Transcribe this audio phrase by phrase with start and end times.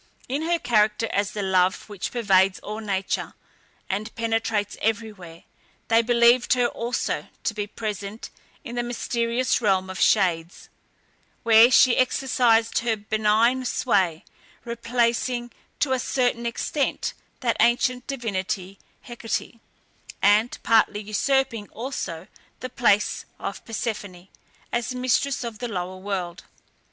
[0.27, 3.35] In her character as the love which pervades all nature,
[3.87, 5.43] and penetrates everywhere,
[5.89, 8.31] they believed her also to be present
[8.63, 10.69] in the mysterious Realm of Shades,
[11.43, 14.25] where she exercised her benign sway,
[14.65, 15.51] replacing
[15.81, 19.59] to a certain extent that ancient divinity Hecate,
[20.19, 22.25] and partly usurping also
[22.59, 24.29] the place of Persephone,
[24.71, 26.43] as mistress of the lower world.